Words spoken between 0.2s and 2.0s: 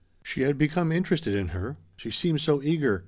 She had become interested in her.